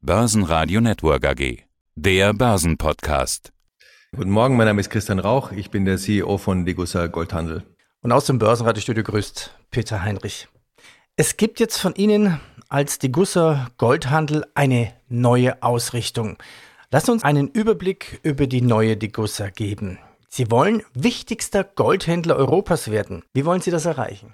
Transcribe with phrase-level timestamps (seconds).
[0.00, 1.64] Börsenradio Network AG.
[1.96, 3.52] Der Börsenpodcast.
[4.14, 5.50] Guten Morgen, mein Name ist Christian Rauch.
[5.50, 7.64] Ich bin der CEO von Degussa Goldhandel.
[8.02, 10.46] Und aus dem Börsenradiostudio grüßt Peter Heinrich.
[11.16, 12.38] Es gibt jetzt von Ihnen
[12.68, 16.38] als Degussa Goldhandel eine neue Ausrichtung.
[16.92, 19.98] Lassen uns einen Überblick über die neue Degussa geben.
[20.28, 23.24] Sie wollen wichtigster Goldhändler Europas werden.
[23.34, 24.32] Wie wollen Sie das erreichen?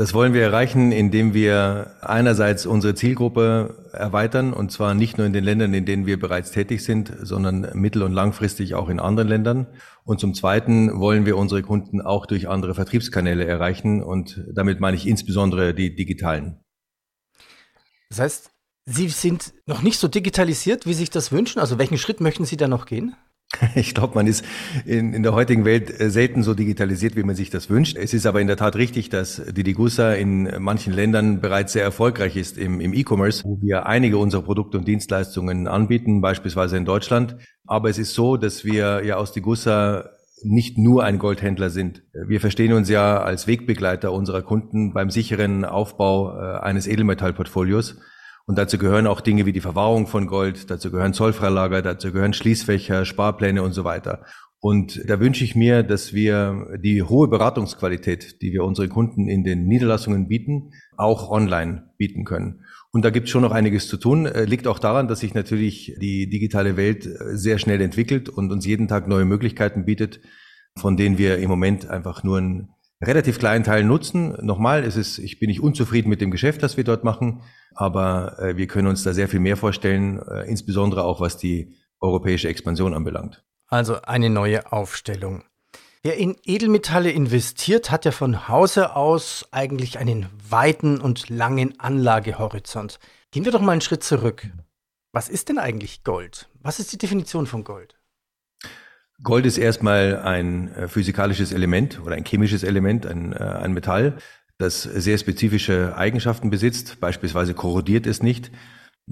[0.00, 5.34] Das wollen wir erreichen, indem wir einerseits unsere Zielgruppe erweitern, und zwar nicht nur in
[5.34, 9.28] den Ländern, in denen wir bereits tätig sind, sondern mittel- und langfristig auch in anderen
[9.28, 9.66] Ländern.
[10.04, 14.96] Und zum Zweiten wollen wir unsere Kunden auch durch andere Vertriebskanäle erreichen, und damit meine
[14.96, 16.64] ich insbesondere die digitalen.
[18.08, 18.50] Das heißt,
[18.86, 21.58] Sie sind noch nicht so digitalisiert, wie Sie sich das wünschen.
[21.58, 23.16] Also welchen Schritt möchten Sie da noch gehen?
[23.74, 24.44] Ich glaube, man ist
[24.84, 27.96] in, in der heutigen Welt äh, selten so digitalisiert, wie man sich das wünscht.
[27.96, 31.84] Es ist aber in der Tat richtig, dass die Digusa in manchen Ländern bereits sehr
[31.84, 36.84] erfolgreich ist im, im E-Commerce, wo wir einige unserer Produkte und Dienstleistungen anbieten, beispielsweise in
[36.84, 37.36] Deutschland.
[37.66, 40.10] Aber es ist so, dass wir ja aus Digusa
[40.42, 42.02] nicht nur ein Goldhändler sind.
[42.26, 47.98] Wir verstehen uns ja als Wegbegleiter unserer Kunden beim sicheren Aufbau äh, eines Edelmetallportfolios.
[48.46, 52.32] Und dazu gehören auch Dinge wie die Verwahrung von Gold, dazu gehören Zollfreilager, dazu gehören
[52.32, 54.24] Schließfächer, Sparpläne und so weiter.
[54.62, 59.42] Und da wünsche ich mir, dass wir die hohe Beratungsqualität, die wir unseren Kunden in
[59.42, 62.64] den Niederlassungen bieten, auch online bieten können.
[62.92, 64.26] Und da gibt es schon noch einiges zu tun.
[64.26, 68.52] Äh, liegt auch daran, dass sich natürlich die digitale Welt äh, sehr schnell entwickelt und
[68.52, 70.20] uns jeden Tag neue Möglichkeiten bietet,
[70.76, 72.68] von denen wir im Moment einfach nur einen
[73.02, 74.36] relativ kleinen Teil nutzen.
[74.44, 77.42] Nochmal, es ist, ich bin nicht unzufrieden mit dem Geschäft, das wir dort machen,
[77.74, 81.76] aber äh, wir können uns da sehr viel mehr vorstellen, äh, insbesondere auch was die
[82.00, 83.44] europäische Expansion anbelangt.
[83.66, 85.44] Also eine neue Aufstellung.
[86.02, 92.98] Wer in Edelmetalle investiert, hat ja von Hause aus eigentlich einen weiten und langen Anlagehorizont.
[93.32, 94.48] Gehen wir doch mal einen Schritt zurück.
[95.12, 96.48] Was ist denn eigentlich Gold?
[96.62, 97.99] Was ist die Definition von Gold?
[99.22, 104.16] Gold ist erstmal ein äh, physikalisches Element oder ein chemisches Element, ein, äh, ein Metall,
[104.58, 107.00] das sehr spezifische Eigenschaften besitzt.
[107.00, 108.50] Beispielsweise korrodiert es nicht.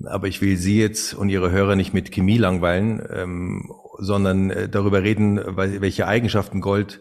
[0.05, 4.69] Aber ich will Sie jetzt und Ihre Hörer nicht mit Chemie langweilen, ähm, sondern äh,
[4.69, 7.00] darüber reden, welche Eigenschaften Gold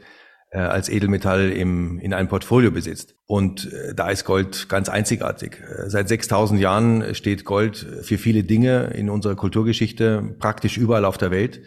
[0.49, 3.15] äh, als Edelmetall im, in einem Portfolio besitzt.
[3.25, 5.61] Und äh, da ist Gold ganz einzigartig.
[5.87, 11.31] Seit 6000 Jahren steht Gold für viele Dinge in unserer Kulturgeschichte praktisch überall auf der
[11.31, 11.61] Welt.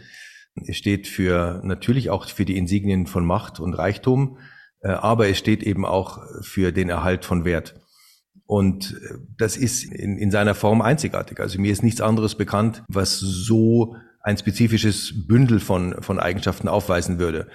[0.66, 4.38] Es steht für natürlich auch für die Insignien von Macht und Reichtum,
[4.81, 7.81] äh, aber es steht eben auch für den Erhalt von Wert.
[8.47, 11.41] Und äh, das ist in, in seiner Form einzigartig.
[11.41, 17.19] Also mir ist nichts anderes bekannt, was so ein spezifisches Bündel von, von Eigenschaften aufweisen
[17.19, 17.49] würde.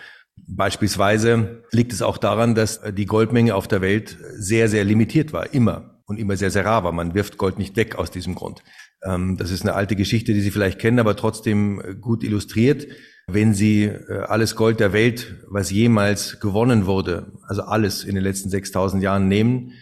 [0.47, 5.53] Beispielsweise liegt es auch daran, dass die Goldmenge auf der Welt sehr, sehr limitiert war,
[5.53, 6.91] immer und immer sehr, sehr rar war.
[6.91, 8.63] Man wirft Gold nicht weg aus diesem Grund.
[9.05, 12.87] Ähm, das ist eine alte Geschichte, die Sie vielleicht kennen, aber trotzdem äh, gut illustriert.
[13.27, 18.23] Wenn Sie äh, alles Gold der Welt, was jemals gewonnen wurde, also alles in den
[18.23, 19.73] letzten 6000 Jahren nehmen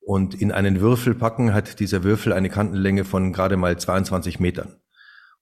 [0.00, 4.76] und in einen Würfel packen, hat dieser Würfel eine Kantenlänge von gerade mal 22 Metern.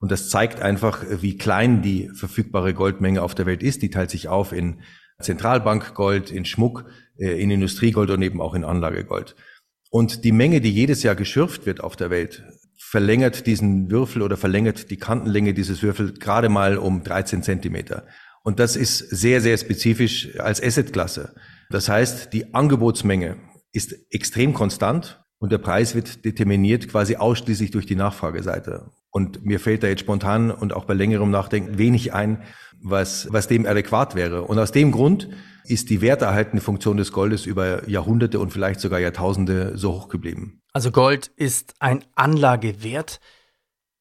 [0.00, 3.82] Und das zeigt einfach, wie klein die verfügbare Goldmenge auf der Welt ist.
[3.82, 4.80] Die teilt sich auf in
[5.20, 6.84] Zentralbankgold, in Schmuck,
[7.16, 9.34] äh, in Industriegold und eben auch in Anlagegold.
[9.90, 12.44] Und die Menge, die jedes Jahr geschürft wird auf der Welt,
[12.78, 18.06] verlängert diesen Würfel oder verlängert die Kantenlänge dieses Würfels gerade mal um 13 Zentimeter.
[18.42, 21.34] Und das ist sehr, sehr spezifisch als Assetklasse.
[21.70, 23.36] Das heißt, die Angebotsmenge
[23.72, 28.90] ist extrem konstant und der Preis wird determiniert quasi ausschließlich durch die Nachfrageseite.
[29.10, 32.42] Und mir fällt da jetzt spontan und auch bei längerem Nachdenken wenig ein,
[32.80, 34.42] was, was dem adäquat wäre.
[34.42, 35.28] Und aus dem Grund
[35.64, 40.60] ist die werterhaltende Funktion des Goldes über Jahrhunderte und vielleicht sogar Jahrtausende so hoch geblieben.
[40.72, 43.20] Also Gold ist ein Anlagewert.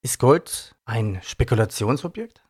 [0.01, 2.41] Ist Gold ein Spekulationsobjekt?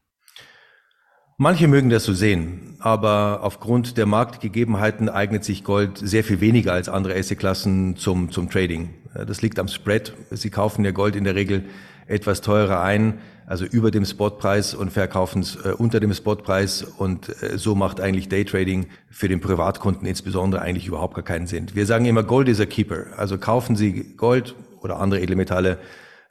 [1.40, 6.74] Manche mögen das so sehen, aber aufgrund der Marktgegebenheiten eignet sich Gold sehr viel weniger
[6.74, 8.96] als andere Assetklassen zum, zum Trading.
[9.14, 10.14] Das liegt am Spread.
[10.32, 11.66] Sie kaufen ja Gold in der Regel
[12.08, 17.30] etwas teurer ein, also über dem Spotpreis und verkaufen es äh, unter dem Spotpreis und
[17.42, 21.68] äh, so macht eigentlich Daytrading für den Privatkunden insbesondere eigentlich überhaupt gar keinen Sinn.
[21.74, 23.06] Wir sagen immer, Gold is a keeper.
[23.16, 25.80] Also kaufen Sie Gold oder andere Edelmetalle,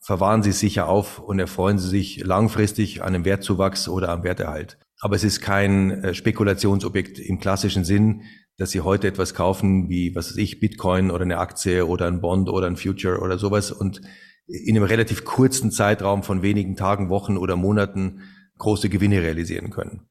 [0.01, 4.23] verwahren Sie es sicher auf und erfreuen Sie sich langfristig an einem Wertzuwachs oder am
[4.23, 4.79] Werterhalt.
[5.01, 8.23] Aber es ist kein äh, Spekulationsobjekt im klassischen Sinn,
[8.59, 12.21] dass Sie heute etwas kaufen wie, was weiß ich, Bitcoin oder eine Aktie oder ein
[12.21, 14.01] Bond oder ein Future oder sowas und
[14.47, 18.23] in einem relativ kurzen Zeitraum von wenigen Tagen, Wochen oder Monaten
[18.59, 20.03] große Gewinne realisieren können.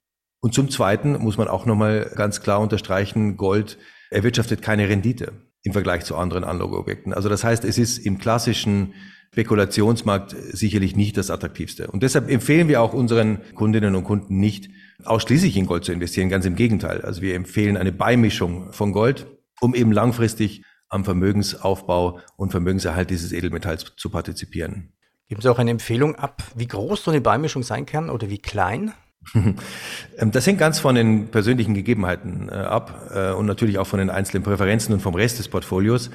[0.41, 3.77] Und zum Zweiten muss man auch nochmal ganz klar unterstreichen, Gold
[4.11, 5.33] erwirtschaftet keine Rendite
[5.63, 7.13] im Vergleich zu anderen Anlageobjekten.
[7.13, 8.93] Also das heißt, es ist im klassischen
[9.31, 11.87] Spekulationsmarkt sicherlich nicht das attraktivste.
[11.87, 14.69] Und deshalb empfehlen wir auch unseren Kundinnen und Kunden nicht,
[15.03, 16.29] ausschließlich in Gold zu investieren.
[16.29, 17.01] Ganz im Gegenteil.
[17.01, 19.25] Also wir empfehlen eine Beimischung von Gold,
[19.59, 20.63] um eben langfristig
[20.95, 24.93] am Vermögensaufbau und Vermögenserhalt dieses Edelmetalls zu partizipieren.
[25.27, 28.39] Geben Sie auch eine Empfehlung ab, wie groß so eine Beimischung sein kann oder wie
[28.39, 28.93] klein?
[30.17, 33.99] Ähm, das hängt ganz von den persönlichen Gegebenheiten äh, ab äh, und natürlich auch von
[33.99, 36.09] den einzelnen Präferenzen und vom Rest des Portfolios.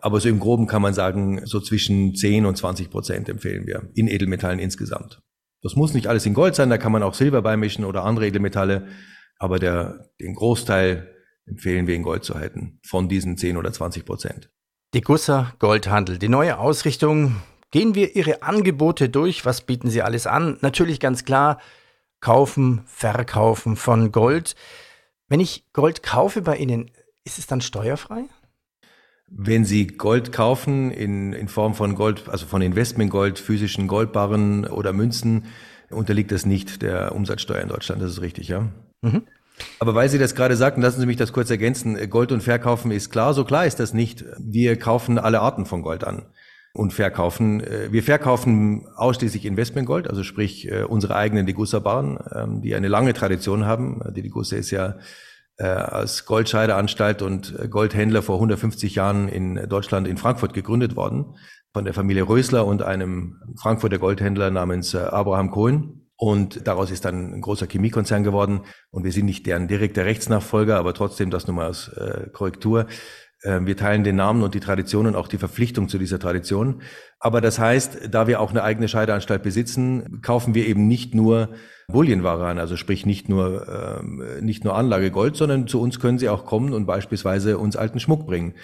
[0.00, 3.90] Aber so im Groben kann man sagen, so zwischen 10 und 20 Prozent empfehlen wir
[3.94, 5.20] in Edelmetallen insgesamt.
[5.60, 8.26] Das muss nicht alles in Gold sein, da kann man auch Silber beimischen oder andere
[8.26, 8.86] Edelmetalle.
[9.38, 11.11] Aber der, den Großteil
[11.46, 14.50] empfehlen wir in Gold zu halten von diesen 10 oder 20 Prozent.
[14.94, 17.36] Die Gusser Goldhandel, die neue Ausrichtung.
[17.70, 19.46] Gehen wir Ihre Angebote durch.
[19.46, 20.58] Was bieten Sie alles an?
[20.60, 21.58] Natürlich ganz klar,
[22.20, 24.54] kaufen, verkaufen von Gold.
[25.28, 26.90] Wenn ich Gold kaufe bei Ihnen,
[27.24, 28.24] ist es dann steuerfrei?
[29.26, 34.92] Wenn Sie Gold kaufen in, in Form von Gold, also von Investmentgold, physischen Goldbarren oder
[34.92, 35.46] Münzen,
[35.88, 38.02] unterliegt das nicht der Umsatzsteuer in Deutschland.
[38.02, 38.68] Das ist richtig, ja.
[39.00, 39.22] Mhm.
[39.78, 42.08] Aber weil Sie das gerade sagten, lassen Sie mich das kurz ergänzen.
[42.08, 44.24] Gold und Verkaufen ist klar, so klar ist das nicht.
[44.38, 46.26] Wir kaufen alle Arten von Gold an
[46.72, 47.60] und verkaufen.
[47.60, 53.12] Äh, wir verkaufen ausschließlich Investmentgold, also sprich äh, unsere eigenen Degussa-Baren, ähm, die eine lange
[53.12, 54.00] Tradition haben.
[54.14, 54.96] Die Degussa ist ja
[55.58, 61.36] äh, als Goldscheideanstalt und Goldhändler vor 150 Jahren in Deutschland in Frankfurt gegründet worden
[61.74, 66.01] von der Familie Rösler und einem Frankfurter Goldhändler namens Abraham Cohen.
[66.22, 68.60] Und daraus ist dann ein großer Chemiekonzern geworden.
[68.92, 72.86] Und wir sind nicht deren direkter Rechtsnachfolger, aber trotzdem das nur mal als äh, Korrektur.
[73.40, 76.82] Äh, wir teilen den Namen und die Tradition und auch die Verpflichtung zu dieser Tradition.
[77.18, 81.48] Aber das heißt, da wir auch eine eigene Scheideanstalt besitzen, kaufen wir eben nicht nur
[81.88, 86.28] Bullienware an, also sprich nicht nur, äh, nicht nur Anlagegold, sondern zu uns können sie
[86.28, 88.54] auch kommen und beispielsweise uns alten Schmuck bringen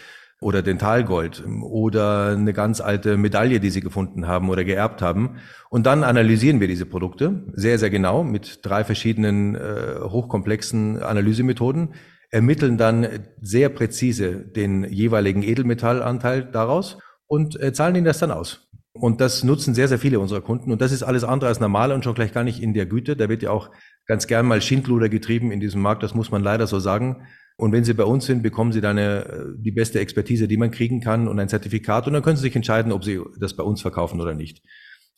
[0.40, 5.38] oder Dentalgold oder eine ganz alte Medaille, die sie gefunden haben oder geerbt haben.
[5.68, 11.94] Und dann analysieren wir diese Produkte sehr, sehr genau mit drei verschiedenen äh, hochkomplexen Analysemethoden,
[12.30, 13.08] ermitteln dann
[13.40, 18.68] sehr präzise den jeweiligen Edelmetallanteil daraus und äh, zahlen ihnen das dann aus.
[18.92, 20.72] Und das nutzen sehr, sehr viele unserer Kunden.
[20.72, 23.16] Und das ist alles andere als normal und schon gleich gar nicht in der Güte.
[23.16, 23.70] Da wird ja auch
[24.06, 26.02] ganz gern mal Schindluder getrieben in diesem Markt.
[26.02, 27.22] Das muss man leider so sagen.
[27.60, 30.70] Und wenn Sie bei uns sind, bekommen Sie dann eine, die beste Expertise, die man
[30.70, 32.06] kriegen kann und ein Zertifikat.
[32.06, 34.62] Und dann können Sie sich entscheiden, ob Sie das bei uns verkaufen oder nicht.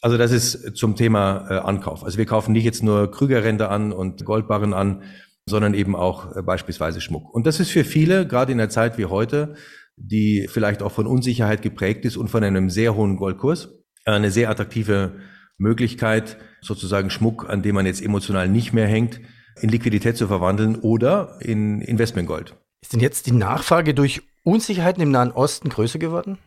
[0.00, 2.02] Also das ist zum Thema äh, Ankauf.
[2.02, 5.02] Also wir kaufen nicht jetzt nur Krügerränder an und Goldbarren an,
[5.44, 7.34] sondern eben auch äh, beispielsweise Schmuck.
[7.34, 9.54] Und das ist für viele, gerade in der Zeit wie heute,
[9.96, 13.68] die vielleicht auch von Unsicherheit geprägt ist und von einem sehr hohen Goldkurs.
[14.06, 15.20] Eine sehr attraktive
[15.58, 19.20] Möglichkeit, sozusagen Schmuck, an dem man jetzt emotional nicht mehr hängt,
[19.60, 22.56] in Liquidität zu verwandeln oder in Investmentgold.
[22.82, 26.38] Ist denn jetzt die Nachfrage durch Unsicherheiten im Nahen Osten größer geworden?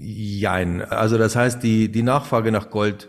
[0.00, 0.82] Jein.
[0.82, 3.08] Also das heißt, die, die Nachfrage nach Gold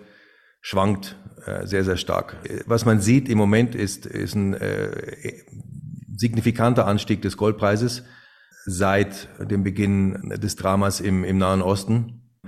[0.62, 2.38] schwankt äh, sehr, sehr stark.
[2.66, 5.34] Was man sieht im Moment ist, ist ein äh,
[6.16, 8.04] signifikanter Anstieg des Goldpreises
[8.66, 12.40] seit dem Beginn des Dramas im, im Nahen Osten.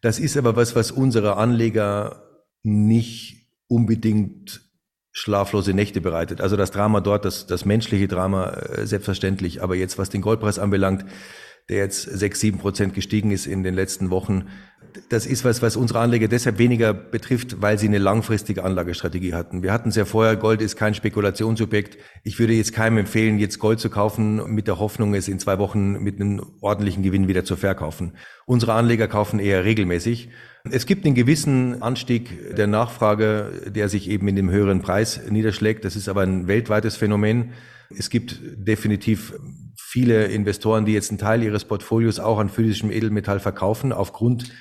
[0.00, 2.22] Das ist aber was, was unsere Anleger
[2.62, 4.67] nicht unbedingt
[5.18, 6.40] schlaflose Nächte bereitet.
[6.40, 10.58] Also das Drama dort, das, das menschliche Drama äh, selbstverständlich, aber jetzt was den Goldpreis
[10.58, 11.04] anbelangt,
[11.68, 14.46] der jetzt sechs, sieben Prozent gestiegen ist in den letzten Wochen,
[15.08, 19.62] das ist was, was unsere Anleger deshalb weniger betrifft, weil sie eine langfristige Anlagestrategie hatten.
[19.62, 21.98] Wir hatten es ja vorher, Gold ist kein Spekulationsobjekt.
[22.24, 25.58] Ich würde jetzt keinem empfehlen, jetzt Gold zu kaufen mit der Hoffnung, es in zwei
[25.58, 28.12] Wochen mit einem ordentlichen Gewinn wieder zu verkaufen.
[28.46, 30.30] Unsere Anleger kaufen eher regelmäßig.
[30.70, 35.84] Es gibt einen gewissen Anstieg der Nachfrage, der sich eben in dem höheren Preis niederschlägt.
[35.84, 37.52] Das ist aber ein weltweites Phänomen.
[37.96, 39.34] Es gibt definitiv
[39.76, 44.52] viele Investoren, die jetzt einen Teil ihres Portfolios auch an physischem Edelmetall verkaufen, aufgrund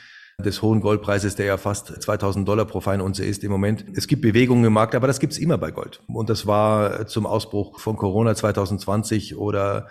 [0.44, 3.86] des hohen Goldpreises, der ja fast 2000 Dollar pro Feinunze ist im Moment.
[3.96, 6.02] Es gibt Bewegungen im Markt, aber das gibt's immer bei Gold.
[6.08, 9.88] Und das war zum Ausbruch von Corona 2020 oder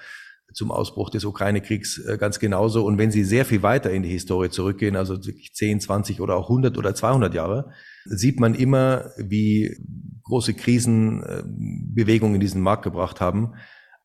[0.54, 2.86] zum Ausbruch des Ukraine-Kriegs äh, ganz genauso.
[2.86, 6.48] Und wenn Sie sehr viel weiter in die Historie zurückgehen, also 10, 20 oder auch
[6.48, 7.72] 100 oder 200 Jahre,
[8.04, 9.76] sieht man immer, wie
[10.26, 13.54] große Krisen äh, Bewegung in diesen Markt gebracht haben.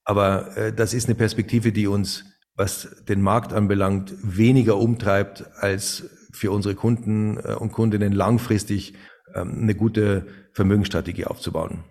[0.04, 2.26] Aber äh, das ist eine Perspektive, die uns,
[2.56, 8.94] was den Markt anbelangt, weniger umtreibt als für unsere Kunden äh, und Kundinnen langfristig
[9.36, 11.84] ähm, eine gute Vermögensstrategie aufzubauen.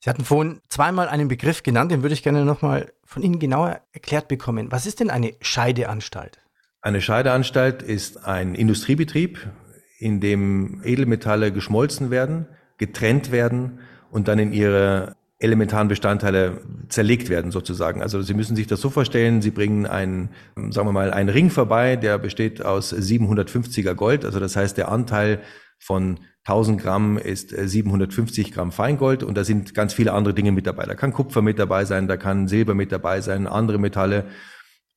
[0.00, 3.80] Sie hatten vorhin zweimal einen Begriff genannt, den würde ich gerne nochmal von Ihnen genauer
[3.92, 4.70] erklärt bekommen.
[4.70, 6.38] Was ist denn eine Scheideanstalt?
[6.80, 9.50] Eine Scheideanstalt ist ein Industriebetrieb,
[9.98, 12.46] in dem Edelmetalle geschmolzen werden,
[12.78, 13.80] getrennt werden
[14.10, 18.00] und dann in ihre elementaren Bestandteile zerlegt werden sozusagen.
[18.00, 20.30] Also Sie müssen sich das so vorstellen, Sie bringen einen,
[20.70, 24.24] sagen wir mal, einen Ring vorbei, der besteht aus 750er Gold.
[24.24, 25.40] Also das heißt, der Anteil
[25.78, 30.66] von 1000 Gramm ist 750 Gramm Feingold und da sind ganz viele andere Dinge mit
[30.66, 30.84] dabei.
[30.86, 34.26] Da kann Kupfer mit dabei sein, da kann Silber mit dabei sein, andere Metalle.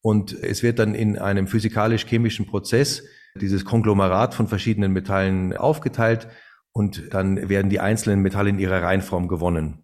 [0.02, 3.04] Und es wird dann in einem physikalisch-chemischen Prozess
[3.36, 6.28] dieses Konglomerat von verschiedenen Metallen aufgeteilt
[6.80, 9.84] und dann werden die einzelnen Metalle in ihrer Reihenform gewonnen.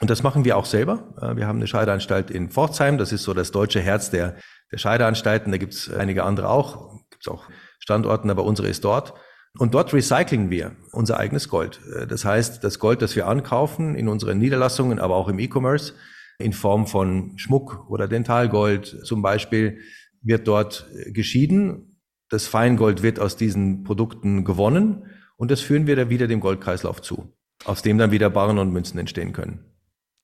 [0.00, 1.12] Und das machen wir auch selber.
[1.20, 4.36] Äh, wir haben eine Scheideanstalt in Pforzheim, das ist so das deutsche Herz der,
[4.72, 5.52] der Scheideanstalten.
[5.52, 7.44] Da gibt es einige andere auch, gibt es auch
[7.80, 9.12] Standorten, aber unsere ist dort.
[9.58, 11.82] Und dort recyceln wir unser eigenes Gold.
[11.94, 15.92] Äh, das heißt, das Gold, das wir ankaufen in unseren Niederlassungen, aber auch im E-Commerce,
[16.38, 19.80] in Form von Schmuck oder Dentalgold zum Beispiel,
[20.22, 22.00] wird dort geschieden.
[22.30, 25.04] Das Feingold wird aus diesen Produkten gewonnen
[25.36, 27.32] und das führen wir dann wieder dem Goldkreislauf zu,
[27.64, 29.72] aus dem dann wieder Barren und Münzen entstehen können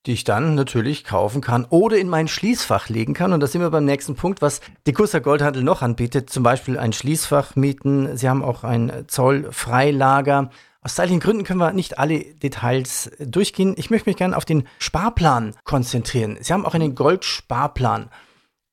[0.07, 3.33] die ich dann natürlich kaufen kann oder in mein Schließfach legen kann.
[3.33, 6.31] Und da sind wir beim nächsten Punkt, was die Kurser Goldhandel noch anbietet.
[6.31, 8.17] Zum Beispiel ein Schließfach mieten.
[8.17, 10.51] Sie haben auch ein Zollfreilager.
[10.81, 13.75] Aus zeitlichen Gründen können wir nicht alle Details durchgehen.
[13.77, 16.39] Ich möchte mich gerne auf den Sparplan konzentrieren.
[16.41, 18.09] Sie haben auch einen Goldsparplan.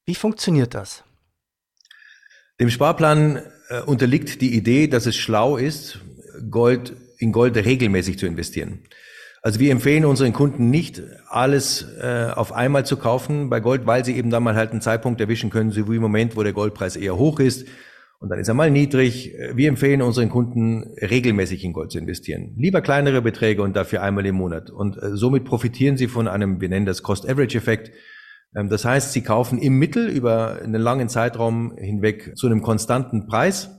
[0.05, 1.03] Wie funktioniert das?
[2.61, 5.99] Dem Sparplan äh, unterliegt die Idee, dass es schlau ist,
[6.49, 8.79] Gold in Gold regelmäßig zu investieren.
[9.41, 14.03] Also wir empfehlen unseren Kunden nicht, alles äh, auf einmal zu kaufen bei Gold, weil
[14.03, 16.53] sie eben dann mal halt einen Zeitpunkt erwischen können, so wie im Moment, wo der
[16.53, 17.65] Goldpreis eher hoch ist
[18.19, 19.35] und dann ist er mal niedrig.
[19.53, 22.55] Wir empfehlen unseren Kunden regelmäßig in Gold zu investieren.
[22.57, 24.71] Lieber kleinere Beträge und dafür einmal im Monat.
[24.71, 27.91] Und äh, somit profitieren sie von einem, wir nennen das Cost-Average-Effekt.
[28.55, 33.27] Ähm, das heißt, sie kaufen im Mittel über einen langen Zeitraum hinweg zu einem konstanten
[33.27, 33.69] Preis,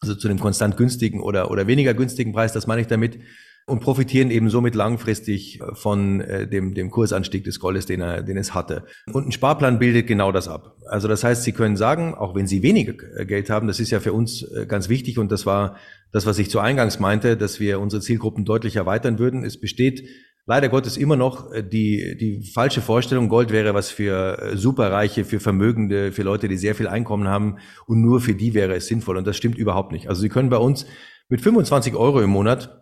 [0.00, 3.18] also zu einem konstant günstigen oder, oder weniger günstigen Preis, das meine ich damit,
[3.66, 8.22] und profitieren eben somit langfristig äh, von äh, dem, dem Kursanstieg des Goldes, den, er,
[8.22, 8.84] den es hatte.
[9.12, 10.76] Und ein Sparplan bildet genau das ab.
[10.86, 13.90] Also das heißt, Sie können sagen, auch wenn Sie weniger äh, Geld haben, das ist
[13.90, 15.76] ja für uns ganz wichtig und das war
[16.12, 19.44] das, was ich zu Eingangs meinte, dass wir unsere Zielgruppen deutlich erweitern würden.
[19.44, 20.08] Es besteht
[20.46, 26.10] leider Gottes immer noch die, die falsche Vorstellung, Gold wäre was für Superreiche, für Vermögende,
[26.10, 29.16] für Leute, die sehr viel Einkommen haben und nur für die wäre es sinnvoll.
[29.16, 30.08] Und das stimmt überhaupt nicht.
[30.08, 30.86] Also Sie können bei uns
[31.28, 32.80] mit 25 Euro im Monat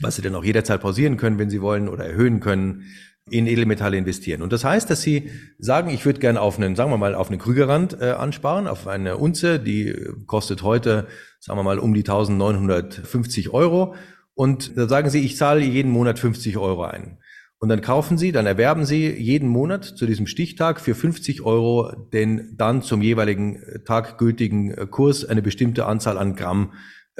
[0.00, 2.84] was Sie dann auch jederzeit pausieren können, wenn Sie wollen, oder erhöhen können,
[3.30, 4.42] in Edelmetalle investieren.
[4.42, 7.28] Und das heißt, dass Sie sagen, ich würde gerne auf einen, sagen wir mal, auf
[7.28, 9.94] eine Krügerrand äh, ansparen, auf eine Unze, die
[10.26, 11.06] kostet heute,
[11.40, 13.94] sagen wir mal, um die 1950 Euro.
[14.34, 17.18] Und da sagen Sie, ich zahle jeden Monat 50 Euro ein.
[17.60, 21.92] Und dann kaufen Sie, dann erwerben Sie jeden Monat zu diesem Stichtag für 50 Euro
[22.12, 26.76] den dann zum jeweiligen Tag gültigen Kurs eine bestimmte Anzahl an Gramm äh,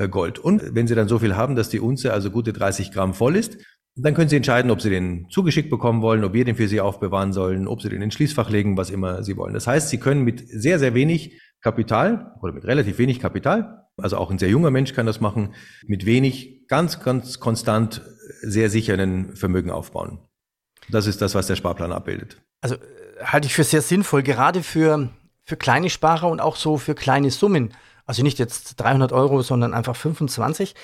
[0.07, 0.39] Gold.
[0.39, 3.35] Und wenn Sie dann so viel haben, dass die Unze also gute 30 Gramm voll
[3.35, 3.59] ist,
[3.97, 6.81] dann können Sie entscheiden, ob Sie den zugeschickt bekommen wollen, ob wir den für Sie
[6.81, 9.55] aufbewahren sollen, ob Sie den ins Schließfach legen, was immer Sie wollen.
[9.55, 14.17] Das heißt, Sie können mit sehr, sehr wenig Kapital oder mit relativ wenig Kapital, also
[14.17, 15.55] auch ein sehr junger Mensch kann das machen,
[15.87, 18.03] mit wenig, ganz, ganz konstant,
[18.43, 20.21] sehr sicheren Vermögen aufbauen.
[20.89, 22.41] Das ist das, was der Sparplan abbildet.
[22.61, 22.79] Also äh,
[23.25, 25.11] halte ich für sehr sinnvoll, gerade für,
[25.45, 27.75] für kleine Sparer und auch so für kleine Summen.
[28.09, 30.75] Also nicht jetzt 300 Euro, sondern einfach 25.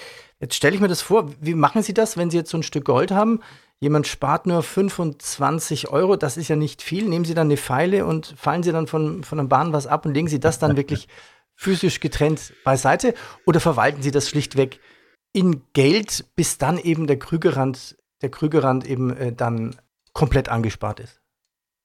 [0.41, 2.63] Jetzt stelle ich mir das vor, wie machen Sie das, wenn Sie jetzt so ein
[2.63, 3.41] Stück Gold haben?
[3.81, 7.09] Jemand spart nur 25 Euro, das ist ja nicht viel.
[7.09, 10.05] Nehmen Sie dann eine Pfeile und fallen Sie dann von, von der Bahn was ab
[10.05, 11.09] und legen Sie das dann wirklich
[11.55, 13.15] physisch getrennt beiseite?
[13.47, 14.79] Oder verwalten Sie das schlichtweg
[15.33, 19.77] in Geld, bis dann eben der Krügerrand, der Krügerrand eben äh, dann
[20.13, 21.24] komplett angespart ist?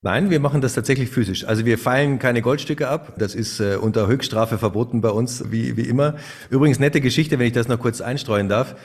[0.02, 1.44] Nein, wir machen das tatsächlich physisch.
[1.44, 3.16] Also wir feilen keine Goldstücke ab.
[3.18, 6.16] Das ist äh, unter Höchststrafe verboten bei uns, wie, wie immer.
[6.50, 8.78] Übrigens nette Geschichte, wenn ich das noch kurz einstreuen darf.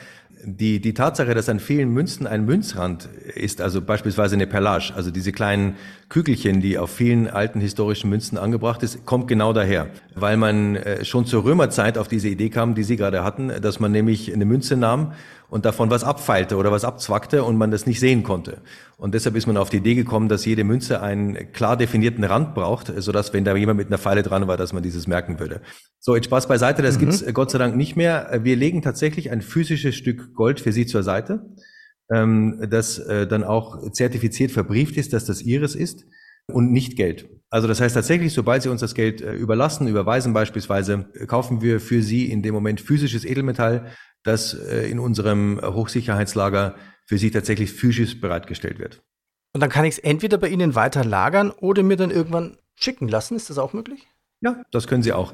[0.47, 5.09] Die, die Tatsache, dass an vielen Münzen ein Münzrand ist, also beispielsweise eine Perlage, also
[5.09, 5.75] diese kleinen
[6.07, 9.87] Kügelchen, die auf vielen alten historischen Münzen angebracht ist, kommt genau daher.
[10.13, 13.79] Weil man äh, schon zur Römerzeit auf diese Idee kam, die Sie gerade hatten, dass
[13.79, 15.13] man nämlich eine Münze nahm
[15.49, 18.57] und davon was abfeilte oder was abzwackte und man das nicht sehen konnte.
[18.97, 22.55] Und deshalb ist man auf die Idee gekommen, dass jede Münze einen klar definierten Rand
[22.55, 25.61] braucht, sodass, wenn da jemand mit einer Pfeile dran war, dass man dieses merken würde.
[25.99, 26.99] So, jetzt Spaß beiseite, das mhm.
[26.99, 28.39] gibt's äh, Gott sei Dank nicht mehr.
[28.43, 31.45] Wir legen tatsächlich ein physisches Stück Gold für Sie zur Seite,
[32.13, 36.05] ähm, das äh, dann auch zertifiziert verbrieft ist, dass das Ihres ist
[36.47, 37.29] und nicht Geld.
[37.49, 41.79] Also das heißt tatsächlich, sobald Sie uns das Geld äh, überlassen, überweisen beispielsweise, kaufen wir
[41.79, 43.91] für Sie in dem Moment physisches Edelmetall,
[44.23, 46.75] das äh, in unserem Hochsicherheitslager
[47.05, 49.03] für Sie tatsächlich physisch bereitgestellt wird.
[49.53, 53.07] Und dann kann ich es entweder bei Ihnen weiter lagern oder mir dann irgendwann schicken
[53.07, 53.35] lassen.
[53.35, 54.05] Ist das auch möglich?
[54.41, 55.33] Ja, das können Sie auch.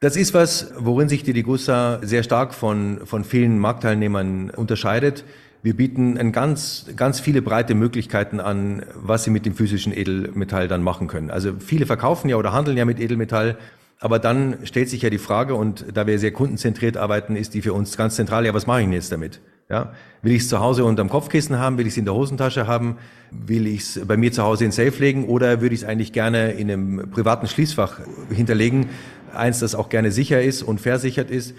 [0.00, 5.24] Das ist was, worin sich die Degussa sehr stark von, von vielen Marktteilnehmern unterscheidet.
[5.64, 10.68] Wir bieten ein ganz, ganz viele breite Möglichkeiten an, was Sie mit dem physischen Edelmetall
[10.68, 11.32] dann machen können.
[11.32, 13.58] Also viele verkaufen ja oder handeln ja mit Edelmetall.
[13.98, 17.62] Aber dann stellt sich ja die Frage, und da wir sehr kundenzentriert arbeiten, ist die
[17.62, 19.40] für uns ganz zentral, ja, was mache ich denn jetzt damit?
[19.68, 21.76] Ja, will ich es zu Hause unterm Kopfkissen haben?
[21.76, 22.96] Will ich es in der Hosentasche haben?
[23.30, 25.26] Will ich es bei mir zu Hause in Safe legen?
[25.26, 28.00] Oder würde ich es eigentlich gerne in einem privaten Schließfach
[28.30, 28.88] hinterlegen?
[29.34, 31.54] Eins, das auch gerne sicher ist und versichert ist.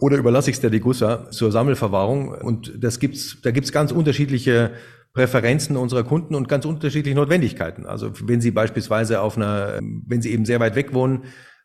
[0.00, 2.28] Oder überlasse ich es der Degussa zur Sammelverwahrung?
[2.28, 4.72] Und das gibt's, da gibt's ganz unterschiedliche
[5.12, 7.86] Präferenzen unserer Kunden und ganz unterschiedliche Notwendigkeiten.
[7.86, 11.24] Also wenn Sie beispielsweise auf einer, wenn Sie eben sehr weit weg wohnen,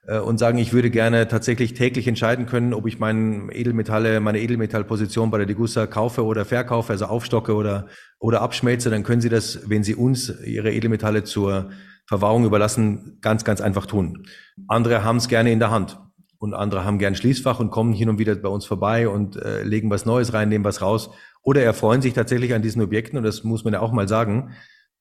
[0.09, 4.39] äh, und sagen, ich würde gerne tatsächlich täglich entscheiden können, ob ich meine Edelmetalle, meine
[4.39, 7.87] Edelmetallposition bei der Degussa kaufe oder verkaufe, also aufstocke oder,
[8.17, 11.69] oder abschmelze, dann können Sie das, wenn Sie uns Ihre Edelmetalle zur
[12.09, 14.25] Verwahrung überlassen, ganz, ganz einfach tun.
[14.67, 15.99] Andere haben es gerne in der Hand
[16.39, 19.61] und andere haben gern Schließfach und kommen hin und wieder bei uns vorbei und äh,
[19.61, 21.11] legen was Neues rein, nehmen was raus
[21.43, 24.55] oder erfreuen sich tatsächlich an diesen Objekten und das muss man ja auch mal sagen.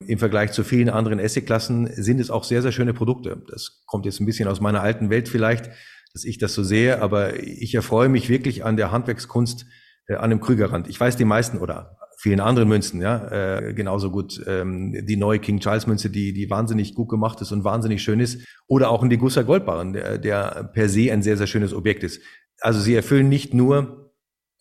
[0.07, 3.43] Im Vergleich zu vielen anderen Essay-Klassen sind es auch sehr, sehr schöne Produkte.
[3.51, 5.71] Das kommt jetzt ein bisschen aus meiner alten Welt vielleicht,
[6.13, 9.65] dass ich das so sehe, aber ich erfreue mich wirklich an der Handwerkskunst
[10.09, 10.89] äh, an dem Krügerrand.
[10.89, 15.39] Ich weiß, die meisten oder vielen anderen Münzen, ja, äh, genauso gut ähm, die neue
[15.39, 19.03] King Charles Münze, die die wahnsinnig gut gemacht ist und wahnsinnig schön ist, oder auch
[19.03, 22.21] ein Degussa Goldbarren, der, der per se ein sehr sehr schönes Objekt ist.
[22.61, 24.13] Also sie erfüllen nicht nur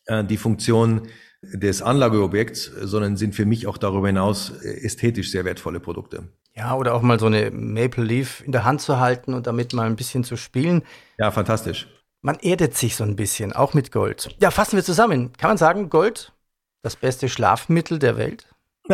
[0.06, 1.08] äh, die Funktion
[1.42, 6.30] des Anlageobjekts, sondern sind für mich auch darüber hinaus ästhetisch sehr wertvolle Produkte.
[6.56, 9.74] Ja, oder auch mal so eine Maple Leaf in der Hand zu halten und damit
[9.74, 10.84] mal ein bisschen zu spielen.
[11.18, 11.88] Ja, fantastisch.
[12.22, 14.36] Man erdet sich so ein bisschen, auch mit Gold.
[14.42, 15.34] Ja, fassen wir zusammen.
[15.38, 16.34] Kann man sagen, Gold,
[16.82, 18.48] das beste Schlafmittel der Welt?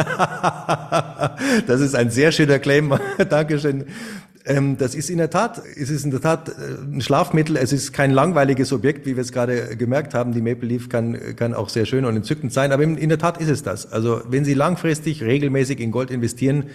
[1.68, 2.98] das ist ein sehr schöner Claim.
[3.30, 3.86] Dankeschön.
[4.46, 7.56] Ähm, das ist in der Tat, es ist in der Tat äh, ein Schlafmittel.
[7.56, 10.34] Es ist kein langweiliges Objekt, wie wir es gerade gemerkt haben.
[10.34, 13.20] Die Maple Leaf kann, kann auch sehr schön und entzückend sein, aber in, in der
[13.20, 13.92] Tat ist es das.
[13.92, 16.70] Also wenn Sie langfristig regelmäßig in Gold investieren,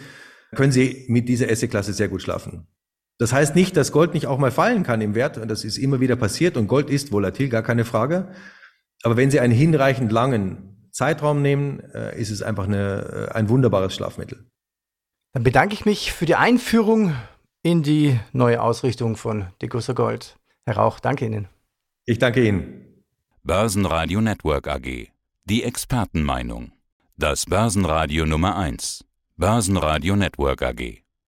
[0.54, 2.66] können Sie mit dieser Asset-Klasse sehr gut schlafen.
[3.18, 5.40] Das heißt nicht, dass Gold nicht auch mal fallen kann im Wert.
[5.48, 8.28] Das ist immer wieder passiert und Gold ist volatil, gar keine Frage.
[9.02, 13.49] Aber wenn Sie einen hinreichend langen Zeitraum nehmen, äh, ist es einfach eine, äh, ein
[13.49, 14.45] wunderbares Schlafmittel.
[15.32, 17.15] Dann bedanke ich mich für die Einführung
[17.63, 20.37] in die neue Ausrichtung von Degussa Gold.
[20.67, 21.47] Herr Rauch, danke Ihnen.
[22.04, 23.04] Ich danke Ihnen.
[23.45, 25.13] Börsenradio Network AG.
[25.45, 26.73] Die Expertenmeinung.
[27.17, 29.04] Das Börsenradio Nummer 1.
[29.37, 31.04] Börsenradio Network AG.